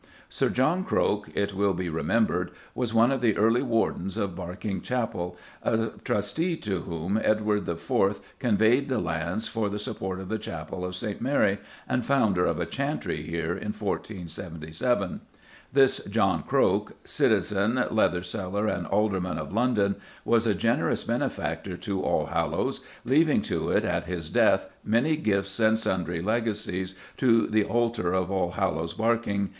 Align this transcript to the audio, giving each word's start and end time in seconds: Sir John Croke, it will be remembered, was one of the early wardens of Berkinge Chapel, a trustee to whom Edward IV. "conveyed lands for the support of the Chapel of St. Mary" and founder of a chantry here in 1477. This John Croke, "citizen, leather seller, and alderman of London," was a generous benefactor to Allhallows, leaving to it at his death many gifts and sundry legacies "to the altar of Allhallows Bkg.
Sir 0.29 0.49
John 0.49 0.83
Croke, 0.83 1.29
it 1.35 1.53
will 1.53 1.75
be 1.75 1.87
remembered, 1.87 2.49
was 2.73 2.91
one 2.91 3.11
of 3.11 3.21
the 3.21 3.37
early 3.37 3.61
wardens 3.61 4.17
of 4.17 4.35
Berkinge 4.35 4.81
Chapel, 4.81 5.37
a 5.61 5.89
trustee 6.03 6.57
to 6.57 6.79
whom 6.81 7.21
Edward 7.23 7.69
IV. 7.69 8.19
"conveyed 8.39 8.89
lands 8.89 9.47
for 9.47 9.69
the 9.69 9.77
support 9.77 10.19
of 10.19 10.27
the 10.27 10.39
Chapel 10.39 10.83
of 10.83 10.95
St. 10.95 11.21
Mary" 11.21 11.59
and 11.87 12.03
founder 12.03 12.47
of 12.47 12.59
a 12.59 12.65
chantry 12.65 13.21
here 13.21 13.55
in 13.55 13.73
1477. 13.73 15.21
This 15.71 15.97
John 16.09 16.41
Croke, 16.41 16.93
"citizen, 17.05 17.83
leather 17.91 18.23
seller, 18.23 18.65
and 18.65 18.87
alderman 18.87 19.37
of 19.37 19.53
London," 19.53 19.97
was 20.25 20.47
a 20.47 20.55
generous 20.55 21.03
benefactor 21.03 21.77
to 21.77 22.01
Allhallows, 22.03 22.81
leaving 23.05 23.43
to 23.43 23.69
it 23.69 23.85
at 23.85 24.05
his 24.05 24.31
death 24.31 24.67
many 24.83 25.15
gifts 25.15 25.59
and 25.59 25.77
sundry 25.77 26.23
legacies 26.23 26.95
"to 27.17 27.45
the 27.45 27.65
altar 27.65 28.11
of 28.15 28.31
Allhallows 28.31 28.95
Bkg. 28.95 29.49